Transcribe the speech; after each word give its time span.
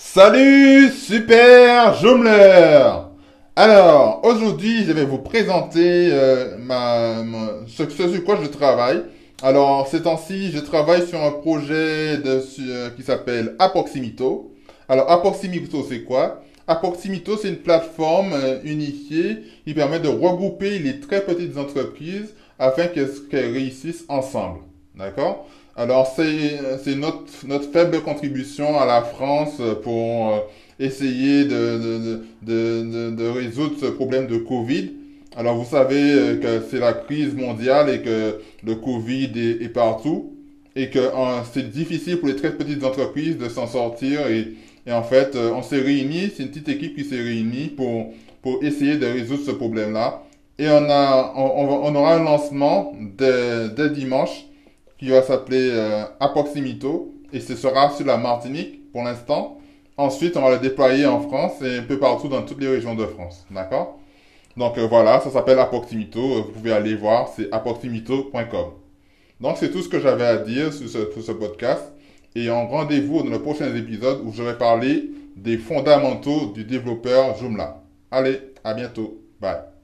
Salut 0.00 0.90
super 0.92 1.92
Joomler 1.94 2.88
Alors, 3.56 4.20
aujourd'hui, 4.22 4.84
je 4.84 4.92
vais 4.92 5.04
vous 5.04 5.18
présenter 5.18 6.10
euh, 6.12 6.56
ma, 6.56 7.24
ce, 7.66 7.88
sur 7.90 8.24
quoi 8.24 8.38
je 8.40 8.46
travaille. 8.46 9.02
Alors, 9.42 9.88
ces 9.88 10.02
temps-ci, 10.02 10.52
je 10.52 10.60
travaille 10.60 11.04
sur 11.04 11.20
un 11.20 11.32
projet 11.32 12.20
euh, 12.24 12.90
qui 12.96 13.02
s'appelle 13.02 13.56
Approximito. 13.58 14.54
Alors, 14.88 15.10
Approximito, 15.10 15.84
c'est 15.88 16.04
quoi? 16.04 16.44
Approximito, 16.68 17.36
c'est 17.36 17.48
une 17.48 17.56
plateforme 17.56 18.34
euh, 18.34 18.60
unifiée 18.62 19.38
qui 19.66 19.74
permet 19.74 19.98
de 19.98 20.08
regrouper 20.08 20.78
les 20.78 21.00
très 21.00 21.22
petites 21.22 21.58
entreprises 21.58 22.36
afin 22.60 22.86
qu'elles 22.86 23.52
réussissent 23.52 24.04
ensemble. 24.08 24.60
D'accord? 24.98 25.46
Alors, 25.76 26.12
c'est 26.16 26.96
notre, 26.96 27.46
notre 27.46 27.70
faible 27.70 28.00
contribution 28.00 28.80
à 28.80 28.84
la 28.84 29.02
France 29.02 29.62
pour 29.84 30.32
euh, 30.32 30.38
essayer 30.80 31.44
de, 31.44 32.20
de, 32.42 33.10
de, 33.10 33.28
résoudre 33.28 33.76
ce 33.80 33.86
problème 33.86 34.26
de 34.26 34.38
Covid. 34.38 34.90
Alors, 35.36 35.56
vous 35.56 35.70
savez 35.70 36.12
euh, 36.14 36.36
que 36.40 36.64
c'est 36.68 36.80
la 36.80 36.94
crise 36.94 37.32
mondiale 37.34 37.90
et 37.90 38.02
que 38.02 38.40
le 38.64 38.74
Covid 38.74 39.30
est, 39.36 39.68
partout 39.68 40.32
et 40.74 40.90
que 40.90 40.98
c'est 41.52 41.70
difficile 41.70 42.18
pour 42.18 42.26
les 42.26 42.34
très 42.34 42.50
petites 42.50 42.82
entreprises 42.82 43.38
de 43.38 43.48
s'en 43.48 43.68
sortir 43.68 44.26
et, 44.26 44.54
et, 44.84 44.92
en 44.92 45.04
fait, 45.04 45.36
euh, 45.36 45.52
on 45.54 45.62
s'est 45.62 45.80
réunis, 45.80 46.32
c'est 46.36 46.42
une 46.42 46.48
petite 46.48 46.70
équipe 46.70 46.96
qui 46.96 47.04
s'est 47.04 47.22
réunie 47.22 47.68
pour, 47.68 48.14
pour 48.42 48.64
essayer 48.64 48.96
de 48.96 49.06
résoudre 49.06 49.44
ce 49.46 49.52
problème-là. 49.52 50.24
Et 50.58 50.68
on, 50.68 50.90
a, 50.90 51.34
on, 51.36 51.84
on, 51.84 51.94
aura 51.94 52.16
un 52.16 52.24
lancement 52.24 52.92
dès 53.16 53.90
dimanche 53.90 54.47
qui 54.98 55.08
va 55.10 55.22
s'appeler 55.22 55.70
euh, 55.72 56.04
Approximito 56.20 57.14
et 57.32 57.40
ce 57.40 57.54
sera 57.54 57.90
sur 57.90 58.06
la 58.06 58.16
Martinique 58.16 58.90
pour 58.92 59.02
l'instant. 59.02 59.58
Ensuite, 59.96 60.36
on 60.36 60.42
va 60.42 60.52
le 60.52 60.58
déployer 60.58 61.06
en 61.06 61.20
France 61.20 61.60
et 61.62 61.78
un 61.78 61.82
peu 61.82 61.98
partout 61.98 62.28
dans 62.28 62.42
toutes 62.42 62.60
les 62.60 62.68
régions 62.68 62.94
de 62.94 63.04
France. 63.06 63.44
D'accord? 63.50 63.98
Donc 64.56 64.76
euh, 64.78 64.86
voilà, 64.86 65.20
ça 65.20 65.30
s'appelle 65.30 65.58
Approximito. 65.58 66.20
Vous 66.20 66.52
pouvez 66.52 66.72
aller 66.72 66.94
voir, 66.94 67.28
c'est 67.34 67.52
approximito.com. 67.52 68.72
Donc 69.40 69.56
c'est 69.58 69.70
tout 69.70 69.82
ce 69.82 69.88
que 69.88 70.00
j'avais 70.00 70.26
à 70.26 70.38
dire 70.38 70.72
sur 70.72 70.88
ce, 70.88 71.20
ce 71.20 71.32
podcast. 71.32 71.92
Et 72.34 72.50
en 72.50 72.66
rendez-vous 72.66 73.22
dans 73.22 73.30
le 73.30 73.40
prochain 73.40 73.74
épisode 73.74 74.20
où 74.24 74.32
je 74.32 74.42
vais 74.42 74.54
parler 74.54 75.10
des 75.36 75.58
fondamentaux 75.58 76.52
du 76.52 76.64
développeur 76.64 77.36
Joomla. 77.36 77.82
Allez, 78.10 78.40
à 78.64 78.74
bientôt. 78.74 79.22
Bye. 79.40 79.77